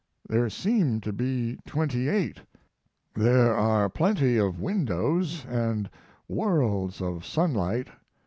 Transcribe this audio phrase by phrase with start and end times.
[0.27, 2.39] There seem to be 28.
[3.13, 5.45] There are plenty of windows
[5.85, 7.89] & worlds of sunlight.